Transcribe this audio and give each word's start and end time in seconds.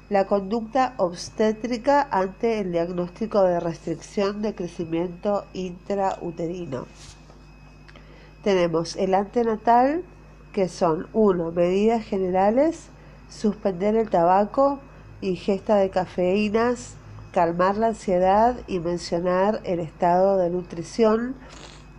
La 0.10 0.28
conducta 0.28 0.94
obstétrica 0.98 2.06
ante 2.12 2.60
el 2.60 2.74
diagnóstico 2.74 3.44
de 3.44 3.62
restricción 3.62 4.42
de 4.42 4.56
crecimiento 4.56 5.46
intrauterino. 5.54 6.86
Tenemos 8.44 8.98
el 8.98 9.14
antenatal, 9.14 10.04
que 10.52 10.68
son 10.68 11.08
1. 11.14 11.54
Medidas 11.54 12.04
generales, 12.04 12.90
suspender 13.30 13.96
el 13.96 14.10
tabaco, 14.10 14.80
ingesta 15.22 15.76
de 15.76 15.90
cafeínas, 15.90 16.96
calmar 17.32 17.78
la 17.78 17.88
ansiedad 17.88 18.56
y 18.68 18.80
mencionar 18.80 19.62
el 19.64 19.80
estado 19.80 20.38
de 20.38 20.50
nutrición, 20.50 21.36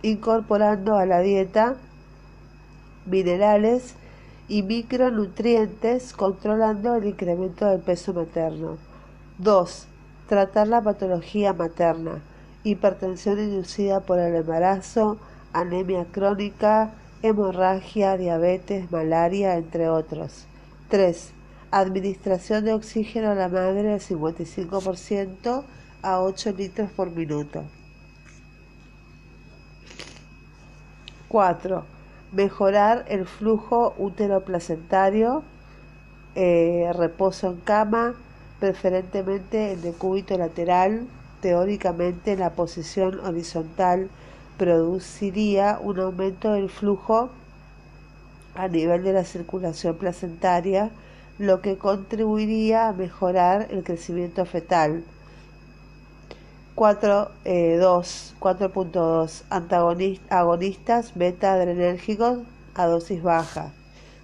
incorporando 0.01 0.95
a 0.95 1.05
la 1.05 1.19
dieta 1.19 1.75
minerales 3.05 3.95
y 4.47 4.63
micronutrientes 4.63 6.13
controlando 6.13 6.95
el 6.95 7.05
incremento 7.05 7.67
del 7.67 7.81
peso 7.81 8.13
materno. 8.13 8.77
2. 9.37 9.85
Tratar 10.27 10.67
la 10.67 10.81
patología 10.81 11.53
materna, 11.53 12.19
hipertensión 12.63 13.39
inducida 13.39 14.01
por 14.01 14.19
el 14.19 14.35
embarazo, 14.35 15.17
anemia 15.53 16.05
crónica, 16.11 16.91
hemorragia, 17.21 18.17
diabetes, 18.17 18.91
malaria, 18.91 19.55
entre 19.55 19.89
otros. 19.89 20.48
3. 20.89 21.31
Administración 21.71 22.65
de 22.65 22.73
oxígeno 22.73 23.31
a 23.31 23.35
la 23.35 23.47
madre 23.47 23.83
del 23.83 24.01
55% 24.01 25.63
a 26.01 26.21
8 26.21 26.51
litros 26.57 26.91
por 26.91 27.11
minuto. 27.11 27.63
4 31.27 31.99
mejorar 32.31 33.05
el 33.07 33.25
flujo 33.25 33.93
útero-placentario, 33.97 35.43
eh, 36.35 36.91
reposo 36.95 37.47
en 37.47 37.57
cama, 37.57 38.13
preferentemente 38.59 39.71
en 39.71 39.81
decúbito 39.81 40.37
lateral, 40.37 41.07
teóricamente 41.41 42.33
en 42.33 42.39
la 42.39 42.51
posición 42.51 43.19
horizontal 43.21 44.09
produciría 44.57 45.79
un 45.81 45.99
aumento 45.99 46.51
del 46.51 46.69
flujo 46.69 47.29
a 48.55 48.67
nivel 48.67 49.03
de 49.03 49.13
la 49.13 49.23
circulación 49.23 49.95
placentaria, 49.95 50.89
lo 51.37 51.61
que 51.61 51.77
contribuiría 51.77 52.89
a 52.89 52.93
mejorar 52.93 53.67
el 53.71 53.83
crecimiento 53.83 54.45
fetal. 54.45 55.03
4.2 56.75 57.29
eh, 57.45 57.79
agonistas 60.29 61.11
beta-adrenérgicos 61.15 62.39
a 62.75 62.85
dosis 62.85 63.21
baja, 63.21 63.73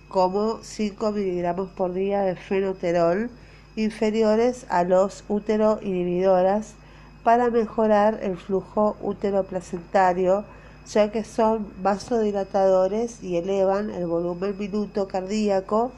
como 0.08 0.59
5 0.62 1.12
miligramos 1.12 1.70
por 1.70 1.94
día 1.94 2.22
de 2.22 2.36
fenoterol, 2.36 3.30
inferiores 3.76 4.66
a 4.70 4.86
los 4.86 5.26
útero 5.28 5.80
inhibidoras 5.81 6.76
para 7.23 7.50
mejorar 7.50 8.20
el 8.22 8.38
flujo 8.38 8.96
útero-placentario, 9.02 10.46
ya 10.88 11.11
que 11.11 11.23
son 11.23 11.67
vasodilatadores 11.81 13.23
y 13.23 13.38
elevan 13.38 13.89
el 13.89 14.05
volumen 14.05 14.58
minuto 14.58 15.08
cardíaco 15.08 15.91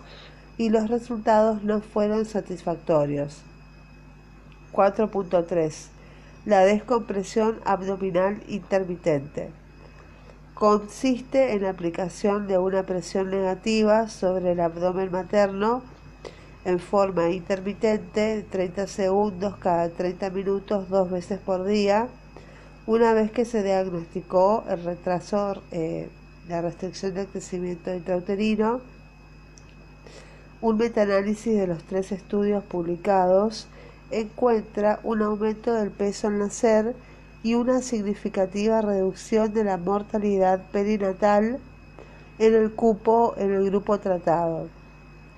y 0.58 0.70
los 0.70 0.90
resultados 0.90 1.64
no 1.64 1.82
fueron 1.82 2.26
satisfactorios. 2.26 3.42
4.3 4.74 5.98
la 6.48 6.64
descompresión 6.64 7.60
abdominal 7.66 8.42
intermitente. 8.48 9.50
Consiste 10.54 11.52
en 11.54 11.64
la 11.64 11.72
aplicación 11.72 12.48
de 12.48 12.58
una 12.58 12.84
presión 12.84 13.30
negativa 13.30 14.08
sobre 14.08 14.54
el 14.54 14.62
abdomen 14.62 15.12
materno 15.12 15.82
en 16.64 16.80
forma 16.80 17.32
intermitente, 17.32 18.46
30 18.50 18.88
segundos 18.88 19.58
cada 19.58 19.90
30 19.90 20.30
minutos, 20.30 20.88
dos 20.88 21.12
veces 21.12 21.38
por 21.38 21.66
día, 21.66 22.08
una 22.88 23.14
vez 23.14 23.32
que 23.32 23.44
se 23.44 23.64
diagnosticó 23.64 24.64
el 24.70 24.82
retraso, 24.82 25.62
eh, 25.72 26.10
la 26.48 26.62
restricción 26.62 27.14
del 27.14 27.28
crecimiento 27.28 27.94
intrauterino. 27.94 28.80
Un 30.62 30.78
metaanálisis 30.78 31.54
de 31.58 31.68
los 31.68 31.84
tres 31.84 32.14
estudios 32.14 32.64
publicados 32.64 33.68
encuentra 34.10 35.02
un 35.04 35.22
aumento 35.22 35.74
del 35.74 35.92
peso 35.92 36.28
al 36.28 36.40
nacer 36.40 36.96
y 37.44 37.56
una 37.56 37.82
significativa 37.82 38.82
reducción 38.82 39.54
de 39.54 39.66
la 39.66 39.76
mortalidad 39.76 40.64
perinatal 40.72 41.60
en 42.40 42.56
el 42.56 42.72
cupo 42.72 43.36
en 43.38 43.54
el 43.54 43.66
grupo 43.66 44.00
tratado. 44.00 44.70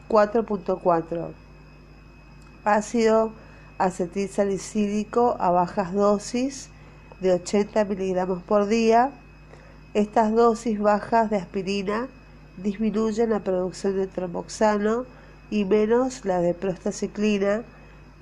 4.4 0.07 1.29
Ácido 2.63 3.31
acetilsalicílico 3.79 5.35
a 5.39 5.49
bajas 5.49 5.93
dosis 5.93 6.69
de 7.19 7.33
80 7.33 7.85
miligramos 7.85 8.43
por 8.43 8.67
día. 8.67 9.11
Estas 9.93 10.33
dosis 10.33 10.79
bajas 10.79 11.29
de 11.29 11.37
aspirina 11.37 12.07
disminuyen 12.57 13.31
la 13.31 13.39
producción 13.39 13.95
de 13.95 14.07
tromboxano 14.07 15.05
y 15.49 15.65
menos 15.65 16.25
la 16.25 16.41
de 16.41 16.53
prostaciclina 16.53 17.63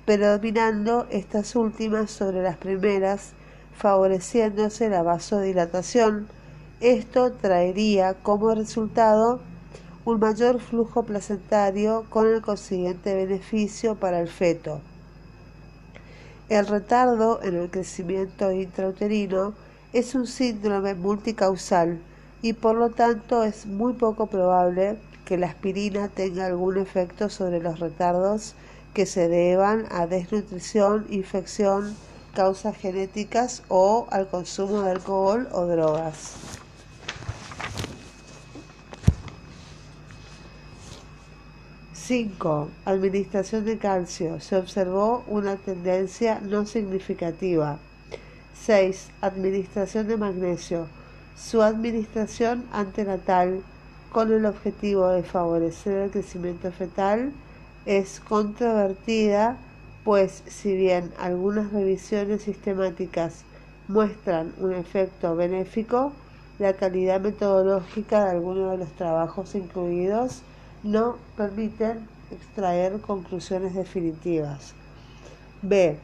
predominando 0.08 1.06
estas 1.10 1.54
últimas 1.54 2.10
sobre 2.10 2.42
las 2.42 2.56
primeras, 2.56 3.32
favoreciéndose 3.76 4.88
la 4.88 5.02
vasodilatación. 5.02 6.28
Esto 6.80 7.32
traería 7.32 8.14
como 8.14 8.54
resultado 8.54 9.40
un 10.06 10.18
mayor 10.18 10.60
flujo 10.60 11.02
placentario 11.02 12.06
con 12.08 12.26
el 12.26 12.40
consiguiente 12.40 13.14
beneficio 13.14 13.96
para 13.96 14.20
el 14.20 14.28
feto. 14.28 14.80
El 16.48 16.66
retardo 16.66 17.42
en 17.42 17.56
el 17.56 17.70
crecimiento 17.70 18.50
intrauterino 18.50 19.52
es 19.92 20.14
un 20.14 20.26
síndrome 20.26 20.94
multicausal 20.94 22.00
y 22.40 22.54
por 22.54 22.74
lo 22.74 22.88
tanto 22.88 23.44
es 23.44 23.66
muy 23.66 23.92
poco 23.92 24.28
probable 24.28 24.96
que 25.26 25.36
la 25.36 25.48
aspirina 25.48 26.08
tenga 26.08 26.46
algún 26.46 26.78
efecto 26.78 27.28
sobre 27.28 27.60
los 27.60 27.80
retardos 27.80 28.54
que 28.94 29.04
se 29.04 29.28
deban 29.28 29.84
a 29.90 30.06
desnutrición, 30.06 31.06
infección, 31.10 31.94
causas 32.34 32.76
genéticas 32.78 33.62
o 33.68 34.06
al 34.10 34.26
consumo 34.28 34.80
de 34.80 34.92
alcohol 34.92 35.48
o 35.52 35.66
drogas. 35.66 36.57
Cinco. 42.08 42.70
Administración 42.86 43.66
de 43.66 43.76
calcio. 43.76 44.40
Se 44.40 44.56
observó 44.56 45.24
una 45.26 45.56
tendencia 45.56 46.40
no 46.42 46.64
significativa. 46.64 47.76
6. 48.64 49.10
Administración 49.20 50.08
de 50.08 50.16
magnesio. 50.16 50.86
Su 51.36 51.60
administración 51.60 52.64
antenatal 52.72 53.60
con 54.10 54.32
el 54.32 54.46
objetivo 54.46 55.08
de 55.08 55.22
favorecer 55.22 56.04
el 56.04 56.10
crecimiento 56.10 56.72
fetal 56.72 57.30
es 57.84 58.20
controvertida, 58.26 59.58
pues 60.02 60.44
si 60.46 60.74
bien 60.74 61.12
algunas 61.18 61.74
revisiones 61.74 62.40
sistemáticas 62.40 63.42
muestran 63.86 64.54
un 64.56 64.72
efecto 64.72 65.36
benéfico, 65.36 66.14
la 66.58 66.72
calidad 66.72 67.20
metodológica 67.20 68.24
de 68.24 68.30
algunos 68.30 68.70
de 68.70 68.78
los 68.78 68.92
trabajos 68.92 69.54
incluidos 69.54 70.40
no 70.82 71.16
permiten 71.36 72.06
extraer 72.30 73.00
conclusiones 73.00 73.74
definitivas. 73.74 74.74
B. 75.62 75.96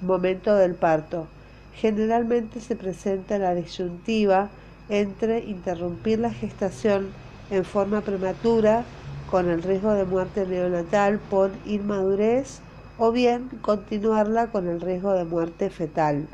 Momento 0.00 0.54
del 0.56 0.74
parto. 0.74 1.26
Generalmente 1.74 2.60
se 2.60 2.76
presenta 2.76 3.38
la 3.38 3.54
disyuntiva 3.54 4.48
entre 4.88 5.40
interrumpir 5.40 6.18
la 6.18 6.30
gestación 6.30 7.08
en 7.50 7.64
forma 7.64 8.00
prematura 8.00 8.84
con 9.30 9.48
el 9.48 9.62
riesgo 9.62 9.92
de 9.94 10.04
muerte 10.04 10.46
neonatal 10.46 11.18
por 11.18 11.50
inmadurez 11.66 12.60
o 12.98 13.10
bien 13.10 13.48
continuarla 13.62 14.48
con 14.48 14.68
el 14.68 14.80
riesgo 14.80 15.12
de 15.12 15.24
muerte 15.24 15.70
fetal. 15.70 16.26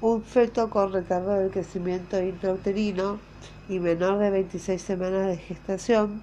Un 0.00 0.22
feto 0.22 0.70
con 0.70 0.92
retardo 0.92 1.32
del 1.32 1.50
crecimiento 1.50 2.22
intrauterino 2.22 3.18
y 3.68 3.80
menor 3.80 4.18
de 4.18 4.30
26 4.30 4.80
semanas 4.80 5.26
de 5.26 5.36
gestación 5.36 6.22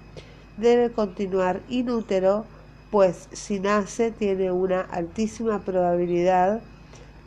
debe 0.56 0.90
continuar 0.90 1.60
inútero, 1.68 2.44
pues 2.90 3.28
si 3.32 3.60
nace 3.60 4.10
tiene 4.10 4.52
una 4.52 4.80
altísima 4.80 5.60
probabilidad 5.60 6.60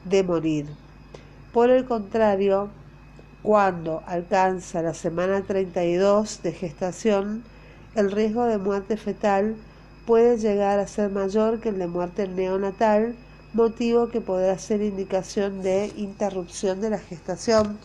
de 0.06 0.24
morir. 0.24 0.68
Por 1.52 1.70
el 1.70 1.86
contrario, 1.86 2.70
cuando 3.44 4.04
alcanza 4.06 4.82
la 4.82 4.94
semana 4.94 5.42
32 5.42 6.42
de 6.44 6.52
gestación, 6.54 7.44
el 7.96 8.12
riesgo 8.12 8.46
de 8.46 8.58
muerte 8.58 8.98
fetal 8.98 9.56
puede 10.06 10.38
llegar 10.38 10.80
a 10.80 10.88
ser 10.88 11.10
mayor 11.10 11.60
que 11.60 11.70
el 11.70 11.80
de 11.80 11.88
muerte 11.88 12.28
neonatal, 12.28 13.16
motivo 13.54 14.10
que 14.10 14.22
podrá 14.22 14.58
ser 14.58 14.82
indicación 14.82 15.62
de 15.62 15.92
interrupción 15.98 16.80
de 16.80 16.92
la 16.92 17.00
gestación. 17.00 17.78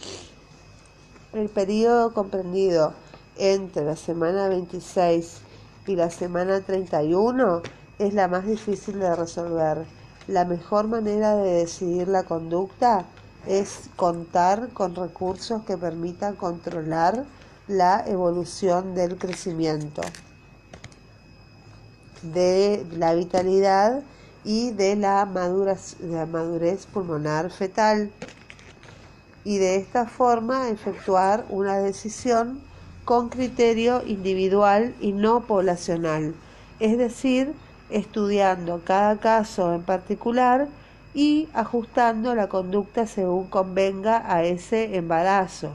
El 1.32 1.48
periodo 1.48 2.12
comprendido 2.12 2.94
entre 3.36 3.84
la 3.84 3.96
semana 3.96 4.48
26 4.48 5.38
y 5.86 5.96
la 5.96 6.10
semana 6.10 6.60
31 6.60 7.62
es 7.98 8.14
la 8.14 8.28
más 8.28 8.46
difícil 8.46 8.98
de 8.98 9.14
resolver. 9.14 9.84
La 10.28 10.44
mejor 10.44 10.86
manera 10.86 11.36
de 11.36 11.52
decidir 11.52 12.08
la 12.08 12.22
conducta 12.22 13.06
es 13.46 13.90
contar 13.96 14.68
con 14.68 14.94
recursos 14.94 15.62
que 15.64 15.76
permitan 15.76 16.36
controlar 16.36 17.24
la 17.66 18.04
evolución 18.06 18.94
del 18.94 19.16
crecimiento, 19.16 20.02
de 22.22 22.86
la 22.92 23.14
vitalidad 23.14 24.02
y 24.44 24.70
de 24.72 24.96
la, 24.96 25.24
madurez, 25.26 26.86
pulmonar 26.86 27.50
fetal 27.50 28.10
y 29.44 29.58
de 29.58 29.76
esta 29.76 30.06
forma 30.06 30.68
efectuar 30.68 31.44
una 31.48 31.78
decisión 31.78 32.60
con 33.04 33.28
criterio 33.28 34.02
individual 34.06 34.94
y 35.00 35.12
no 35.12 35.40
poblacional, 35.40 36.34
es 36.80 36.96
decir, 36.98 37.52
estudiando 37.90 38.80
cada 38.84 39.16
caso 39.18 39.74
en 39.74 39.82
particular 39.82 40.68
y 41.14 41.48
ajustando 41.52 42.34
la 42.34 42.48
conducta 42.48 43.06
según 43.06 43.46
convenga 43.48 44.22
a 44.32 44.44
ese 44.44 44.96
embarazo. 44.96 45.70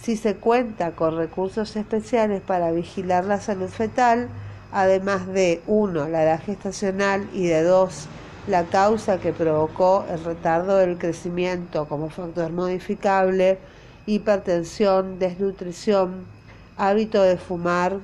Si 0.00 0.16
se 0.16 0.36
cuenta 0.36 0.92
con 0.92 1.16
recursos 1.16 1.74
especiales 1.76 2.42
para 2.42 2.70
vigilar 2.70 3.24
la 3.24 3.40
salud 3.40 3.68
fetal, 3.68 4.28
además 4.72 5.26
de 5.26 5.62
1. 5.66 6.08
la 6.08 6.22
edad 6.22 6.42
gestacional 6.44 7.28
y 7.32 7.46
de 7.46 7.62
2. 7.62 8.06
la 8.48 8.64
causa 8.64 9.18
que 9.18 9.32
provocó 9.32 10.04
el 10.10 10.22
retardo 10.24 10.76
del 10.76 10.98
crecimiento 10.98 11.86
como 11.86 12.10
factor 12.10 12.50
modificable, 12.52 13.58
hipertensión, 14.06 15.18
desnutrición, 15.18 16.37
hábito 16.78 17.22
de 17.22 17.36
fumar 17.36 17.98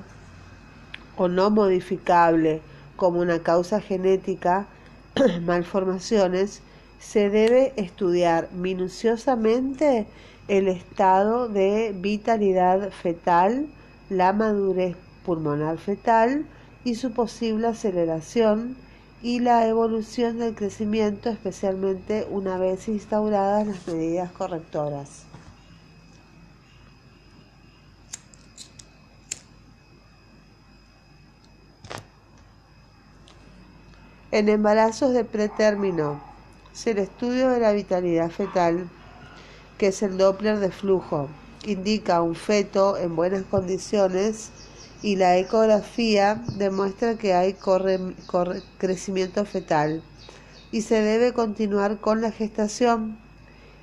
o 1.17 1.29
no 1.29 1.51
modificable 1.51 2.61
como 2.97 3.21
una 3.21 3.39
causa 3.39 3.81
genética, 3.81 4.67
malformaciones, 5.43 6.61
se 6.99 7.31
debe 7.31 7.73
estudiar 7.77 8.51
minuciosamente 8.53 10.07
el 10.49 10.69
estado 10.69 11.49
de 11.49 11.95
vitalidad 11.97 12.91
fetal, 12.91 13.67
la 14.11 14.33
madurez 14.33 14.97
pulmonar 15.25 15.79
fetal 15.79 16.45
y 16.85 16.97
su 16.97 17.13
posible 17.13 17.69
aceleración 17.69 18.77
y 19.23 19.41
la 19.41 19.67
evolución 19.67 20.39
del 20.39 20.55
crecimiento, 20.55 21.31
especialmente 21.31 22.27
una 22.31 22.59
vez 22.59 22.89
instauradas 22.89 23.67
las 23.67 23.87
medidas 23.87 24.31
correctoras. 24.33 25.25
En 34.35 34.49
embarazos 34.49 35.13
de 35.13 35.25
pretérmino, 35.25 36.21
el 36.87 36.99
estudio 36.99 37.51
de 37.51 37.61
la 37.61 37.71
vitalidad 37.71 38.33
fetal, 38.33 38.89
que 39.79 39.87
es 39.87 40.03
el 40.03 40.19
Doppler 40.19 40.59
de 40.59 40.73
flujo, 40.73 41.29
indica 41.65 42.21
un 42.21 42.35
feto 42.35 42.97
en 42.97 43.15
buenas 43.15 43.45
condiciones 43.45 44.51
y 45.03 45.15
la 45.15 45.39
ecografía 45.39 46.43
demuestra 46.59 47.15
que 47.15 47.33
hay 47.33 47.55
crecimiento 48.79 49.45
fetal 49.45 50.03
y 50.73 50.83
se 50.83 51.01
debe 51.01 51.33
continuar 51.33 51.99
con 51.99 52.21
la 52.21 52.33
gestación. 52.33 53.17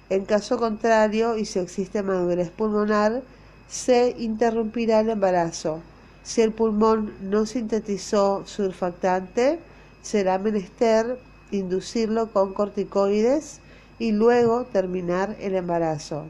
En 0.09 0.25
caso 0.25 0.57
contrario, 0.57 1.37
y 1.37 1.45
si 1.45 1.59
existe 1.59 2.03
madurez 2.03 2.49
pulmonar, 2.49 3.21
se 3.69 4.17
interrumpirá 4.19 4.99
el 4.99 5.11
embarazo. 5.11 5.79
Si 6.23 6.41
el 6.41 6.51
pulmón 6.51 7.13
no 7.21 7.45
sintetizó 7.45 8.43
surfactante, 8.45 9.59
será 10.01 10.37
menester 10.37 11.19
inducirlo 11.51 12.31
con 12.31 12.53
corticoides 12.53 13.59
y 13.99 14.11
luego 14.11 14.63
terminar 14.65 15.35
el 15.39 15.55
embarazo. 15.55 16.25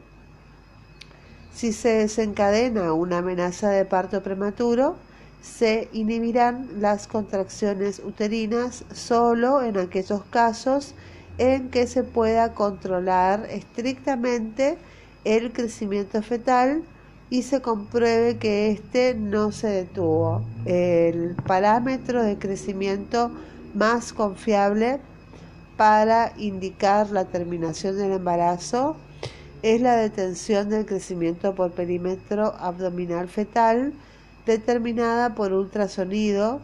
Si 1.54 1.72
se 1.72 1.88
desencadena 1.90 2.92
una 2.92 3.18
amenaza 3.18 3.70
de 3.70 3.84
parto 3.84 4.22
prematuro, 4.22 4.96
se 5.42 5.88
inhibirán 5.92 6.68
las 6.80 7.06
contracciones 7.06 8.00
uterinas 8.04 8.84
solo 8.92 9.62
en 9.62 9.76
aquellos 9.76 10.22
casos 10.30 10.94
en 11.38 11.70
que 11.70 11.86
se 11.86 12.04
pueda 12.04 12.54
controlar 12.54 13.46
estrictamente 13.50 14.78
el 15.24 15.52
crecimiento 15.52 16.22
fetal 16.22 16.82
y 17.30 17.42
se 17.42 17.62
compruebe 17.62 18.36
que 18.36 18.70
éste 18.70 19.14
no 19.14 19.52
se 19.52 19.68
detuvo. 19.68 20.42
El 20.66 21.34
parámetro 21.46 22.22
de 22.22 22.38
crecimiento 22.38 23.30
más 23.74 24.12
confiable 24.12 25.00
para 25.76 26.32
indicar 26.36 27.10
la 27.10 27.24
terminación 27.24 27.96
del 27.96 28.12
embarazo 28.12 28.96
es 29.62 29.80
la 29.80 29.96
detención 29.96 30.68
del 30.68 30.86
crecimiento 30.86 31.54
por 31.54 31.72
perímetro 31.72 32.54
abdominal 32.58 33.28
fetal 33.28 33.92
determinada 34.46 35.34
por 35.34 35.52
ultrasonido. 35.52 36.60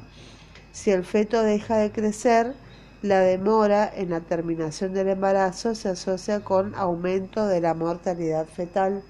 Si 0.72 0.90
el 0.90 1.04
feto 1.04 1.42
deja 1.42 1.76
de 1.76 1.92
crecer, 1.92 2.54
la 3.02 3.20
demora 3.20 3.90
en 3.94 4.10
la 4.10 4.20
terminación 4.20 4.92
del 4.92 5.08
embarazo 5.08 5.76
se 5.76 5.88
asocia 5.88 6.40
con 6.40 6.74
aumento 6.74 7.46
de 7.46 7.60
la 7.60 7.74
mortalidad 7.74 8.46
fetal. 8.46 9.02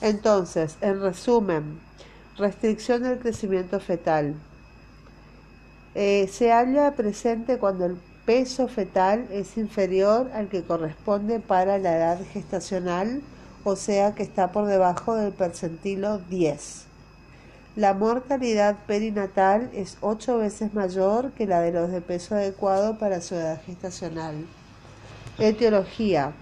Entonces, 0.00 0.76
en 0.80 1.00
resumen, 1.00 1.80
restricción 2.36 3.02
del 3.02 3.18
crecimiento 3.18 3.80
fetal. 3.80 4.34
Eh, 5.94 6.28
se 6.32 6.52
halla 6.52 6.92
presente 6.92 7.58
cuando 7.58 7.86
el 7.86 7.96
peso 8.24 8.68
fetal 8.68 9.26
es 9.32 9.56
inferior 9.56 10.30
al 10.32 10.48
que 10.48 10.62
corresponde 10.62 11.40
para 11.40 11.78
la 11.78 11.96
edad 11.96 12.20
gestacional, 12.32 13.22
o 13.64 13.74
sea 13.74 14.14
que 14.14 14.22
está 14.22 14.52
por 14.52 14.66
debajo 14.66 15.14
del 15.14 15.32
percentilo 15.32 16.18
10. 16.18 16.84
La 17.74 17.94
mortalidad 17.94 18.76
perinatal 18.86 19.70
es 19.72 19.98
8 20.00 20.38
veces 20.38 20.74
mayor 20.74 21.32
que 21.32 21.46
la 21.46 21.60
de 21.60 21.72
los 21.72 21.90
de 21.90 22.00
peso 22.00 22.34
adecuado 22.34 22.98
para 22.98 23.20
su 23.20 23.34
edad 23.34 23.60
gestacional. 23.64 24.34
Etiología, 25.38 26.32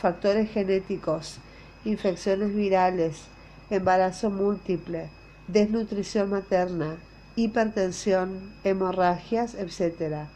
factores 0.00 0.50
genéticos, 0.50 1.38
infecciones 1.84 2.54
virales, 2.54 3.22
embarazo 3.70 4.30
múltiple, 4.30 5.08
desnutrición 5.46 6.30
materna, 6.30 6.96
hipertensión, 7.36 8.52
hemorragias, 8.64 9.54
etc. 9.54 10.26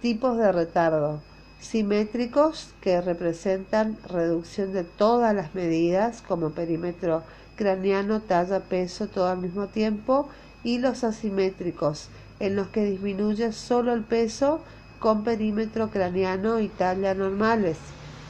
Tipos 0.00 0.36
de 0.38 0.52
retardo. 0.52 1.20
Simétricos 1.60 2.72
que 2.80 3.00
representan 3.00 3.98
reducción 4.08 4.72
de 4.72 4.84
todas 4.84 5.34
las 5.34 5.54
medidas 5.54 6.22
como 6.22 6.50
perímetro 6.50 7.22
craneano, 7.56 8.20
talla, 8.20 8.60
peso, 8.60 9.08
todo 9.08 9.28
al 9.28 9.38
mismo 9.38 9.66
tiempo. 9.66 10.28
Y 10.62 10.78
los 10.78 11.04
asimétricos 11.04 12.08
en 12.38 12.56
los 12.56 12.68
que 12.68 12.84
disminuye 12.84 13.52
solo 13.52 13.92
el 13.92 14.02
peso 14.02 14.60
con 14.98 15.24
perímetro 15.24 15.90
craneano 15.90 16.60
y 16.60 16.68
talla 16.68 17.14
normales. 17.14 17.76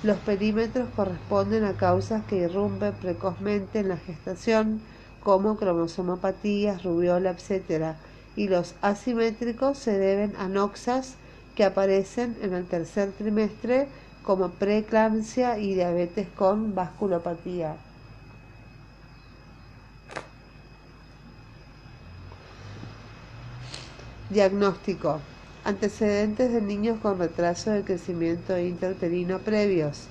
Los 0.02 0.18
perímetros 0.20 0.88
corresponden 0.96 1.64
a 1.64 1.76
causas 1.76 2.24
que 2.24 2.36
irrumpen 2.36 2.94
precozmente 2.94 3.80
en 3.80 3.88
la 3.88 3.98
gestación, 3.98 4.80
como 5.22 5.58
cromosomopatías, 5.58 6.82
rubiola, 6.82 7.32
etc. 7.32 7.96
Y 8.34 8.48
los 8.48 8.74
asimétricos 8.80 9.76
se 9.76 9.98
deben 9.98 10.34
a 10.36 10.48
noxas 10.48 11.16
que 11.54 11.64
aparecen 11.64 12.34
en 12.40 12.54
el 12.54 12.64
tercer 12.64 13.12
trimestre 13.12 13.88
como 14.24 14.48
preeclampsia 14.48 15.58
y 15.58 15.74
diabetes 15.74 16.28
con 16.34 16.74
vasculopatía. 16.74 17.76
Diagnóstico. 24.30 25.20
Antecedentes 25.64 26.52
de 26.52 26.62
niños 26.62 26.98
con 27.00 27.18
retraso 27.18 27.70
de 27.70 27.82
crecimiento 27.82 28.58
interterino 28.58 29.40
previos, 29.40 30.06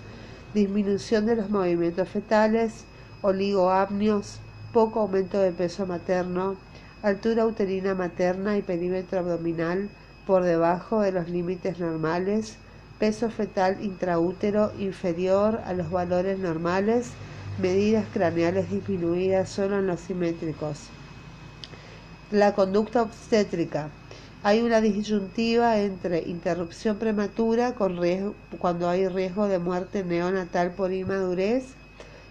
disminución 0.53 1.25
de 1.25 1.35
los 1.35 1.49
movimientos 1.49 2.07
fetales, 2.07 2.85
oligoamnios, 3.23 4.39
poco 4.71 4.99
aumento 4.99 5.39
de 5.39 5.51
peso 5.51 5.87
materno, 5.87 6.55
altura 7.01 7.47
uterina 7.47 7.95
materna 7.95 8.57
y 8.57 8.61
perímetro 8.61 9.19
abdominal 9.19 9.89
por 10.27 10.43
debajo 10.43 11.01
de 11.01 11.13
los 11.13 11.29
límites 11.29 11.79
normales, 11.79 12.57
peso 12.99 13.31
fetal 13.31 13.83
intraútero 13.83 14.71
inferior 14.77 15.61
a 15.65 15.73
los 15.73 15.89
valores 15.89 16.37
normales, 16.37 17.09
medidas 17.59 18.05
craneales 18.13 18.69
disminuidas 18.69 19.49
solo 19.49 19.79
en 19.79 19.87
los 19.87 19.99
simétricos. 19.99 20.77
La 22.29 22.53
conducta 22.53 23.01
obstétrica. 23.01 23.89
Hay 24.41 24.61
una 24.61 24.79
disyuntiva 24.79 25.79
entre 25.79 26.21
interrupción 26.21 26.97
prematura 26.97 27.73
con 27.73 27.97
riesgo, 27.97 28.35
cuando 28.57 28.87
hay 28.87 29.05
riesgo 29.09 29.49
de 29.49 29.59
muerte 29.59 30.05
neonatal 30.05 30.71
por 30.71 30.93
inmadurez 30.93 31.65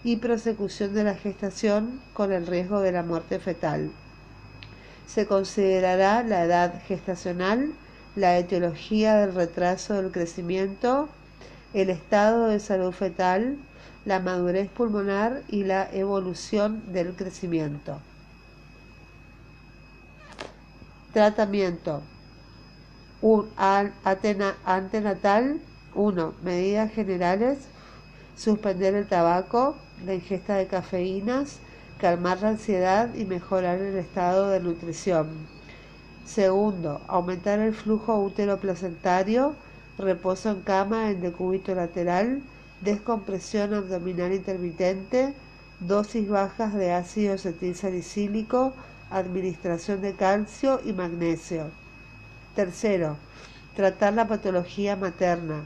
y 0.04 0.16
prosecución 0.16 0.94
de 0.94 1.04
la 1.04 1.14
gestación 1.14 2.00
con 2.14 2.32
el 2.32 2.46
riesgo 2.46 2.80
de 2.80 2.92
la 2.92 3.02
muerte 3.02 3.38
fetal. 3.38 3.90
Se 5.06 5.26
considerará 5.26 6.22
la 6.22 6.44
edad 6.44 6.80
gestacional, 6.86 7.74
la 8.16 8.38
etiología 8.38 9.16
del 9.16 9.34
retraso 9.34 9.92
del 9.92 10.10
crecimiento, 10.10 11.10
el 11.74 11.90
estado 11.90 12.46
de 12.46 12.58
salud 12.58 12.92
fetal, 12.92 13.58
la 14.06 14.18
madurez 14.18 14.70
pulmonar 14.70 15.42
y 15.48 15.64
la 15.64 15.86
evolución 15.92 16.90
del 16.90 17.12
crecimiento. 17.12 18.00
Tratamiento. 21.12 22.02
Un 23.22 23.48
antenatal. 24.64 25.60
1. 25.94 26.34
Medidas 26.42 26.92
generales. 26.92 27.58
Suspender 28.36 28.94
el 28.94 29.06
tabaco, 29.08 29.74
la 30.04 30.14
ingesta 30.14 30.56
de 30.56 30.66
cafeínas, 30.66 31.58
calmar 31.98 32.40
la 32.40 32.50
ansiedad 32.50 33.12
y 33.14 33.24
mejorar 33.24 33.78
el 33.80 33.96
estado 33.96 34.50
de 34.50 34.60
nutrición. 34.60 35.28
Segundo, 36.24 37.00
aumentar 37.08 37.58
el 37.58 37.74
flujo 37.74 38.16
útero 38.20 38.58
placentario, 38.58 39.54
reposo 39.98 40.50
en 40.50 40.60
cama 40.60 41.10
en 41.10 41.20
decúbito 41.20 41.74
lateral, 41.74 42.42
descompresión 42.82 43.74
abdominal 43.74 44.32
intermitente, 44.32 45.34
dosis 45.80 46.28
bajas 46.28 46.74
de 46.74 46.92
ácido 46.92 47.34
acetilsalicílico, 47.34 48.74
administración 49.10 50.00
de 50.00 50.14
calcio 50.14 50.80
y 50.84 50.92
magnesio. 50.92 51.70
Tercero, 52.54 53.16
tratar 53.76 54.14
la 54.14 54.26
patología 54.28 54.96
materna, 54.96 55.64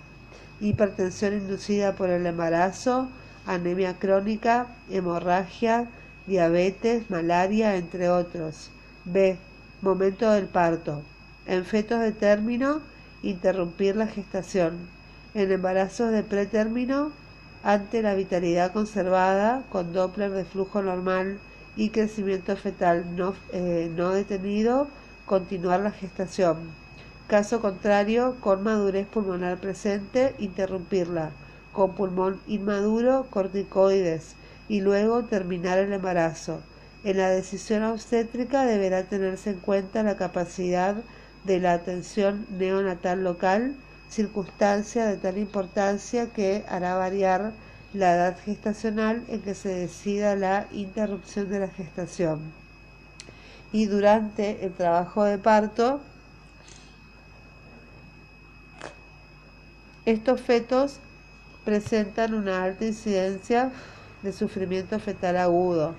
hipertensión 0.61 1.35
inducida 1.35 1.95
por 1.95 2.11
el 2.11 2.27
embarazo, 2.27 3.09
anemia 3.47 3.99
crónica, 3.99 4.67
hemorragia, 4.91 5.89
diabetes, 6.27 7.11
malaria, 7.11 7.77
entre 7.77 8.09
otros. 8.09 8.71
B. 9.05 9.37
Momento 9.81 10.31
del 10.31 10.47
parto. 10.47 11.03
En 11.47 11.65
fetos 11.65 12.01
de 12.01 12.13
término, 12.13 12.81
interrumpir 13.23 13.97
la 13.97 14.07
gestación. 14.07 14.79
En 15.35 15.51
embarazos 15.51 16.13
de 16.13 16.23
pretérmino, 16.23 17.11
ante 17.65 18.03
la 18.03 18.15
vitalidad 18.15 18.73
conservada, 18.73 19.65
con 19.71 19.93
Doppler 19.93 20.31
de 20.31 20.45
flujo 20.45 20.83
normal 20.83 21.39
y 21.77 21.91
crecimiento 21.91 22.57
fetal 22.57 23.17
no, 23.17 23.35
eh, 23.53 23.91
no 23.97 24.11
detenido, 24.11 24.89
continuar 25.27 25.81
la 25.81 25.91
gestación. 25.91 26.57
Caso 27.27 27.61
contrario, 27.61 28.37
con 28.41 28.63
madurez 28.63 29.07
pulmonar 29.07 29.59
presente, 29.59 30.35
interrumpirla. 30.39 31.31
Con 31.73 31.95
pulmón 31.95 32.41
inmaduro, 32.47 33.27
corticoides 33.31 34.35
y 34.69 34.83
luego 34.83 35.25
terminar 35.25 35.79
el 35.79 35.93
embarazo. 35.93 36.61
En 37.05 37.17
la 37.17 37.31
decisión 37.31 37.83
obstétrica 37.85 38.65
deberá 38.67 39.05
tenerse 39.05 39.51
en 39.51 39.61
cuenta 39.61 40.03
la 40.03 40.17
capacidad 40.17 40.97
de 41.45 41.61
la 41.61 41.73
atención 41.73 42.47
neonatal 42.51 43.25
local, 43.25 43.75
circunstancia 44.11 45.07
de 45.07 45.17
tal 45.17 45.39
importancia 45.39 46.27
que 46.27 46.65
hará 46.69 46.95
variar 46.97 47.53
la 47.95 48.15
edad 48.15 48.39
gestacional 48.45 49.23
en 49.29 49.43
que 49.43 49.55
se 49.55 49.69
decida 49.69 50.35
la 50.37 50.67
interrupción 50.73 51.51
de 51.51 51.61
la 51.61 51.69
gestación. 51.69 52.41
Y 53.73 53.87
durante 53.87 54.65
el 54.65 54.73
trabajo 54.73 55.25
de 55.25 55.39
parto, 55.39 56.01
estos 60.05 60.41
fetos 60.41 60.99
presentan 61.65 62.35
una 62.35 62.65
alta 62.65 62.85
incidencia 62.85 63.71
de 64.23 64.33
sufrimiento 64.33 64.99
fetal 64.99 65.37
agudo. 65.37 65.95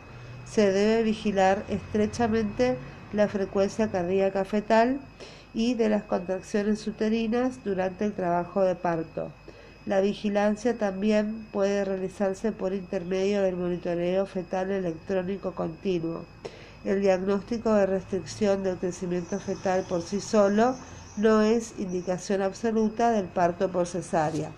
Se 0.50 0.72
debe 0.72 1.04
vigilar 1.04 1.64
estrechamente 1.70 2.78
la 3.14 3.28
frecuencia 3.28 3.90
cardíaca 3.90 4.46
fetal 4.46 5.00
y 5.54 5.76
de 5.76 5.90
las 5.90 6.04
contracciones 6.04 6.86
uterinas 6.88 7.64
durante 7.64 8.06
el 8.06 8.14
trabajo 8.14 8.62
de 8.64 8.76
parto. 8.76 9.32
La 9.86 10.00
vigilancia 10.00 10.78
también 10.78 11.46
puede 11.52 11.84
realizarse 11.84 12.54
por 12.54 12.74
intermedio 12.74 13.42
del 13.42 13.58
monitoreo 13.58 14.26
fetal 14.26 14.72
electrónico 14.72 15.52
continuo. 15.52 16.24
El 16.86 17.02
diagnóstico 17.02 17.74
de 17.74 17.86
restricción 17.86 18.64
del 18.64 18.78
crecimiento 18.78 19.40
fetal 19.40 19.84
por 19.84 20.02
sí 20.02 20.22
solo 20.22 20.76
no 21.18 21.42
es 21.42 21.74
indicación 21.80 22.42
absoluta 22.42 23.12
del 23.12 23.26
parto 23.26 23.70
por 23.70 23.86
cesárea. 23.86 24.52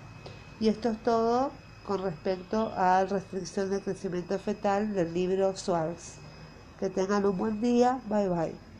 Y 0.59 0.67
esto 0.67 0.89
es 0.89 0.97
todo 1.03 1.51
con 1.85 2.03
respecto 2.03 2.71
a 2.75 3.03
la 3.03 3.05
restricción 3.05 3.71
del 3.71 3.81
crecimiento 3.81 4.37
fetal 4.37 4.93
del 4.93 5.11
libro 5.13 5.55
Swartz. 5.57 6.15
Que 6.79 6.89
tengan 6.89 7.25
un 7.25 7.37
buen 7.37 7.61
día. 7.61 7.99
Bye 8.09 8.29
bye. 8.29 8.74